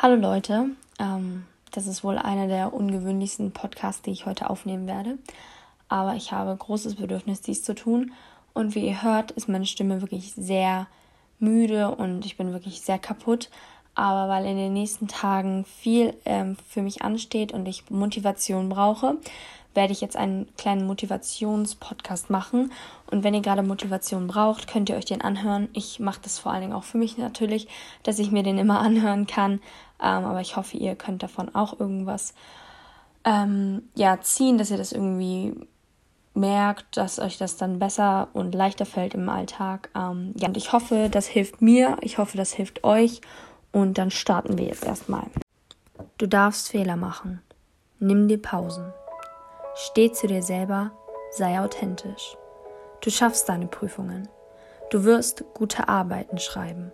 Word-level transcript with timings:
Hallo 0.00 0.14
Leute, 0.14 0.66
ähm, 1.00 1.44
das 1.72 1.88
ist 1.88 2.04
wohl 2.04 2.18
einer 2.18 2.46
der 2.46 2.72
ungewöhnlichsten 2.72 3.50
Podcasts, 3.50 4.00
die 4.00 4.12
ich 4.12 4.26
heute 4.26 4.48
aufnehmen 4.48 4.86
werde. 4.86 5.18
Aber 5.88 6.14
ich 6.14 6.30
habe 6.30 6.54
großes 6.56 6.94
Bedürfnis, 6.94 7.40
dies 7.40 7.64
zu 7.64 7.74
tun. 7.74 8.12
Und 8.54 8.76
wie 8.76 8.86
ihr 8.86 9.02
hört, 9.02 9.32
ist 9.32 9.48
meine 9.48 9.66
Stimme 9.66 10.00
wirklich 10.00 10.34
sehr 10.34 10.86
müde 11.40 11.90
und 11.90 12.24
ich 12.24 12.36
bin 12.36 12.52
wirklich 12.52 12.80
sehr 12.80 13.00
kaputt. 13.00 13.50
Aber 13.96 14.32
weil 14.32 14.46
in 14.46 14.56
den 14.56 14.72
nächsten 14.72 15.08
Tagen 15.08 15.64
viel 15.64 16.14
ähm, 16.24 16.56
für 16.68 16.82
mich 16.82 17.02
ansteht 17.02 17.50
und 17.50 17.66
ich 17.66 17.90
Motivation 17.90 18.68
brauche, 18.68 19.16
werde 19.78 19.92
ich 19.92 20.00
jetzt 20.00 20.16
einen 20.16 20.48
kleinen 20.56 20.88
Motivationspodcast 20.88 22.30
machen. 22.30 22.72
Und 23.12 23.22
wenn 23.22 23.32
ihr 23.32 23.42
gerade 23.42 23.62
Motivation 23.62 24.26
braucht, 24.26 24.66
könnt 24.66 24.88
ihr 24.88 24.96
euch 24.96 25.04
den 25.04 25.22
anhören. 25.22 25.68
Ich 25.72 26.00
mache 26.00 26.18
das 26.20 26.40
vor 26.40 26.50
allen 26.50 26.62
Dingen 26.62 26.72
auch 26.72 26.82
für 26.82 26.98
mich 26.98 27.16
natürlich, 27.16 27.68
dass 28.02 28.18
ich 28.18 28.32
mir 28.32 28.42
den 28.42 28.58
immer 28.58 28.80
anhören 28.88 29.28
kann. 29.28 29.60
Ähm, 30.02 30.24
aber 30.24 30.40
ich 30.40 30.56
hoffe, 30.56 30.76
ihr 30.76 30.96
könnt 30.96 31.22
davon 31.22 31.54
auch 31.54 31.78
irgendwas 31.78 32.34
ähm, 33.24 33.84
ja, 33.94 34.20
ziehen, 34.20 34.58
dass 34.58 34.72
ihr 34.72 34.78
das 34.78 34.90
irgendwie 34.90 35.54
merkt, 36.34 36.96
dass 36.96 37.20
euch 37.20 37.38
das 37.38 37.56
dann 37.56 37.78
besser 37.78 38.30
und 38.32 38.56
leichter 38.56 38.84
fällt 38.84 39.14
im 39.14 39.28
Alltag. 39.28 39.90
Ähm, 39.94 40.34
ja, 40.36 40.48
und 40.48 40.56
ich 40.56 40.72
hoffe, 40.72 41.08
das 41.08 41.28
hilft 41.28 41.62
mir. 41.62 41.98
Ich 42.00 42.18
hoffe, 42.18 42.36
das 42.36 42.52
hilft 42.52 42.82
euch. 42.82 43.20
Und 43.70 43.96
dann 43.96 44.10
starten 44.10 44.58
wir 44.58 44.66
jetzt 44.66 44.84
erstmal. 44.84 45.26
Du 46.16 46.26
darfst 46.26 46.68
Fehler 46.68 46.96
machen. 46.96 47.42
Nimm 48.00 48.26
dir 48.26 48.42
Pausen. 48.42 48.92
Steh 49.80 50.10
zu 50.10 50.26
dir 50.26 50.42
selber, 50.42 50.90
sei 51.30 51.60
authentisch. 51.60 52.36
Du 53.00 53.10
schaffst 53.10 53.48
deine 53.48 53.68
Prüfungen. 53.68 54.28
Du 54.90 55.04
wirst 55.04 55.44
gute 55.54 55.88
Arbeiten 55.88 56.38
schreiben. 56.38 56.90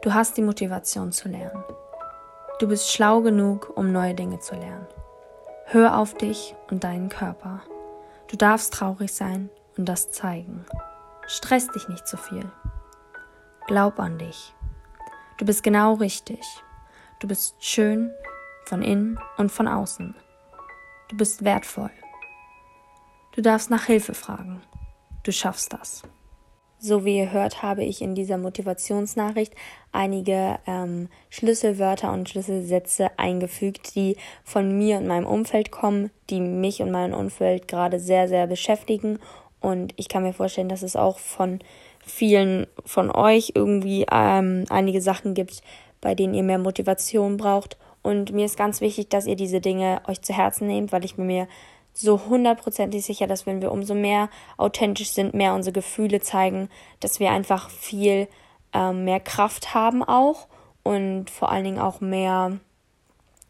Du 0.00 0.14
hast 0.14 0.36
die 0.36 0.42
Motivation 0.42 1.10
zu 1.10 1.28
lernen. 1.28 1.64
Du 2.60 2.68
bist 2.68 2.92
schlau 2.92 3.22
genug, 3.22 3.72
um 3.76 3.90
neue 3.90 4.14
Dinge 4.14 4.38
zu 4.38 4.54
lernen. 4.54 4.86
Hör 5.64 5.98
auf 5.98 6.14
dich 6.14 6.54
und 6.70 6.84
deinen 6.84 7.08
Körper. 7.08 7.62
Du 8.28 8.36
darfst 8.36 8.72
traurig 8.72 9.12
sein 9.12 9.50
und 9.76 9.88
das 9.88 10.12
zeigen. 10.12 10.64
Stress 11.26 11.66
dich 11.66 11.88
nicht 11.88 12.06
zu 12.06 12.16
viel. 12.16 12.48
Glaub 13.66 13.98
an 13.98 14.16
dich. 14.16 14.54
Du 15.38 15.44
bist 15.44 15.64
genau 15.64 15.94
richtig. 15.94 16.40
Du 17.18 17.26
bist 17.26 17.56
schön 17.58 18.12
von 18.66 18.80
innen 18.80 19.18
und 19.38 19.50
von 19.50 19.66
außen. 19.66 20.14
Du 21.10 21.16
bist 21.16 21.42
wertvoll. 21.42 21.90
Du 23.34 23.42
darfst 23.42 23.68
nach 23.68 23.86
Hilfe 23.86 24.14
fragen. 24.14 24.62
Du 25.24 25.32
schaffst 25.32 25.72
das. 25.72 26.02
So 26.78 27.04
wie 27.04 27.18
ihr 27.18 27.32
hört, 27.32 27.62
habe 27.62 27.82
ich 27.82 28.00
in 28.00 28.14
dieser 28.14 28.38
Motivationsnachricht 28.38 29.52
einige 29.90 30.60
ähm, 30.68 31.08
Schlüsselwörter 31.28 32.12
und 32.12 32.28
Schlüsselsätze 32.28 33.10
eingefügt, 33.18 33.96
die 33.96 34.16
von 34.44 34.78
mir 34.78 34.98
und 34.98 35.08
meinem 35.08 35.26
Umfeld 35.26 35.72
kommen, 35.72 36.12
die 36.30 36.40
mich 36.40 36.80
und 36.80 36.92
mein 36.92 37.12
Umfeld 37.12 37.66
gerade 37.66 37.98
sehr, 37.98 38.28
sehr 38.28 38.46
beschäftigen. 38.46 39.18
Und 39.58 39.92
ich 39.96 40.08
kann 40.08 40.22
mir 40.22 40.32
vorstellen, 40.32 40.68
dass 40.68 40.82
es 40.82 40.94
auch 40.94 41.18
von 41.18 41.58
vielen 42.06 42.68
von 42.86 43.10
euch 43.10 43.52
irgendwie 43.56 44.06
ähm, 44.12 44.64
einige 44.70 45.02
Sachen 45.02 45.34
gibt, 45.34 45.60
bei 46.00 46.14
denen 46.14 46.34
ihr 46.34 46.44
mehr 46.44 46.58
Motivation 46.58 47.36
braucht. 47.36 47.76
Und 48.02 48.32
mir 48.32 48.46
ist 48.46 48.56
ganz 48.56 48.80
wichtig, 48.80 49.10
dass 49.10 49.26
ihr 49.26 49.36
diese 49.36 49.60
Dinge 49.60 50.00
euch 50.06 50.22
zu 50.22 50.32
Herzen 50.32 50.66
nehmt, 50.66 50.92
weil 50.92 51.04
ich 51.04 51.18
mir 51.18 51.48
so 51.92 52.20
hundertprozentig 52.26 53.04
sicher, 53.04 53.26
dass 53.26 53.46
wenn 53.46 53.60
wir 53.60 53.72
umso 53.72 53.94
mehr 53.94 54.30
authentisch 54.56 55.10
sind, 55.10 55.34
mehr 55.34 55.54
unsere 55.54 55.72
Gefühle 55.72 56.20
zeigen, 56.20 56.68
dass 57.00 57.20
wir 57.20 57.30
einfach 57.30 57.68
viel 57.68 58.28
ähm, 58.72 59.04
mehr 59.04 59.20
Kraft 59.20 59.74
haben 59.74 60.02
auch 60.02 60.46
und 60.82 61.30
vor 61.30 61.50
allen 61.50 61.64
Dingen 61.64 61.78
auch 61.78 62.00
mehr 62.00 62.58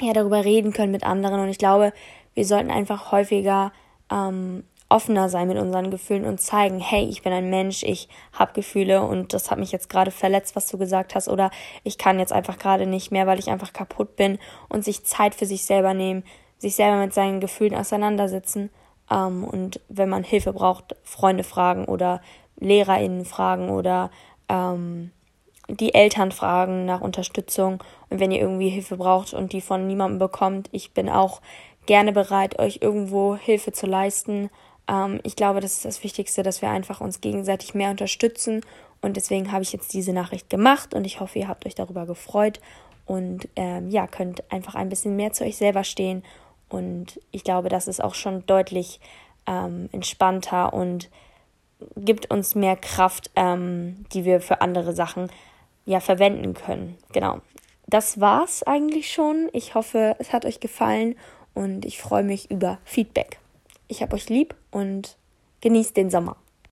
ja, 0.00 0.12
darüber 0.12 0.44
reden 0.44 0.72
können 0.72 0.92
mit 0.92 1.04
anderen. 1.04 1.40
Und 1.40 1.48
ich 1.48 1.58
glaube, 1.58 1.92
wir 2.34 2.44
sollten 2.44 2.70
einfach 2.70 3.12
häufiger 3.12 3.72
ähm, 4.10 4.64
offener 4.92 5.28
sein 5.28 5.48
mit 5.48 5.58
unseren 5.58 5.90
Gefühlen 5.90 6.24
und 6.24 6.40
zeigen, 6.40 6.78
hey, 6.78 7.04
ich 7.04 7.22
bin 7.22 7.32
ein 7.32 7.50
Mensch, 7.50 7.82
ich 7.82 8.08
habe 8.32 8.52
Gefühle 8.52 9.02
und 9.02 9.32
das 9.32 9.50
hat 9.50 9.58
mich 9.58 9.72
jetzt 9.72 9.88
gerade 9.88 10.10
verletzt, 10.10 10.54
was 10.54 10.68
du 10.68 10.78
gesagt 10.78 11.14
hast, 11.14 11.28
oder 11.28 11.50
ich 11.82 11.98
kann 11.98 12.18
jetzt 12.18 12.32
einfach 12.32 12.58
gerade 12.58 12.86
nicht 12.86 13.10
mehr, 13.10 13.26
weil 13.26 13.38
ich 13.38 13.50
einfach 13.50 13.72
kaputt 13.72 14.16
bin 14.16 14.38
und 14.68 14.84
sich 14.84 15.04
Zeit 15.04 15.34
für 15.34 15.46
sich 15.46 15.64
selber 15.64 15.94
nehmen, 15.94 16.24
sich 16.58 16.76
selber 16.76 16.98
mit 16.98 17.14
seinen 17.14 17.40
Gefühlen 17.40 17.74
auseinandersetzen 17.74 18.70
ähm, 19.10 19.44
und 19.44 19.80
wenn 19.88 20.08
man 20.08 20.24
Hilfe 20.24 20.52
braucht, 20.52 20.96
Freunde 21.02 21.44
fragen 21.44 21.86
oder 21.86 22.20
LehrerInnen 22.60 23.24
fragen 23.24 23.70
oder 23.70 24.10
ähm, 24.48 25.10
die 25.68 25.94
Eltern 25.94 26.32
fragen 26.32 26.84
nach 26.84 27.00
Unterstützung 27.00 27.82
und 28.10 28.20
wenn 28.20 28.30
ihr 28.30 28.40
irgendwie 28.40 28.68
Hilfe 28.68 28.96
braucht 28.96 29.32
und 29.32 29.52
die 29.52 29.60
von 29.60 29.86
niemandem 29.86 30.18
bekommt, 30.18 30.68
ich 30.72 30.92
bin 30.92 31.08
auch 31.08 31.40
gerne 31.86 32.12
bereit, 32.12 32.58
euch 32.58 32.78
irgendwo 32.80 33.36
Hilfe 33.36 33.72
zu 33.72 33.86
leisten. 33.86 34.50
Ähm, 34.88 35.20
ich 35.22 35.36
glaube, 35.36 35.60
das 35.60 35.74
ist 35.74 35.84
das 35.84 36.04
Wichtigste, 36.04 36.42
dass 36.42 36.62
wir 36.62 36.70
einfach 36.70 37.00
uns 37.00 37.20
gegenseitig 37.20 37.74
mehr 37.74 37.90
unterstützen. 37.90 38.62
Und 39.00 39.16
deswegen 39.16 39.50
habe 39.52 39.62
ich 39.62 39.72
jetzt 39.72 39.92
diese 39.92 40.12
Nachricht 40.12 40.48
gemacht 40.48 40.94
und 40.94 41.04
ich 41.04 41.20
hoffe, 41.20 41.38
ihr 41.38 41.48
habt 41.48 41.66
euch 41.66 41.74
darüber 41.74 42.06
gefreut 42.06 42.60
und 43.04 43.48
ähm, 43.56 43.90
ja, 43.90 44.06
könnt 44.06 44.50
einfach 44.52 44.74
ein 44.74 44.88
bisschen 44.88 45.16
mehr 45.16 45.32
zu 45.32 45.44
euch 45.44 45.56
selber 45.56 45.84
stehen. 45.84 46.22
Und 46.68 47.20
ich 47.32 47.44
glaube, 47.44 47.68
das 47.68 47.88
ist 47.88 48.02
auch 48.02 48.14
schon 48.14 48.46
deutlich 48.46 49.00
ähm, 49.46 49.88
entspannter 49.92 50.72
und 50.72 51.10
gibt 51.96 52.30
uns 52.30 52.54
mehr 52.54 52.76
Kraft, 52.76 53.30
ähm, 53.34 54.06
die 54.12 54.24
wir 54.24 54.40
für 54.40 54.60
andere 54.60 54.94
Sachen 54.94 55.30
ja 55.84 56.00
verwenden 56.00 56.54
können. 56.54 56.96
Genau. 57.12 57.40
Das 57.86 58.20
war's 58.20 58.62
eigentlich 58.62 59.12
schon. 59.12 59.50
Ich 59.52 59.74
hoffe, 59.74 60.16
es 60.18 60.32
hat 60.32 60.44
euch 60.44 60.60
gefallen 60.60 61.16
und 61.54 61.84
ich 61.84 62.00
freue 62.00 62.22
mich 62.22 62.50
über 62.50 62.78
Feedback. 62.84 63.41
Ich 63.92 64.00
habe 64.00 64.16
euch 64.16 64.30
lieb 64.30 64.54
und 64.70 65.18
genießt 65.60 65.94
den 65.98 66.08
Sommer. 66.08 66.41